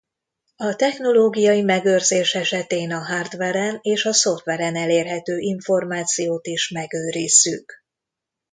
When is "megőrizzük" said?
6.69-7.73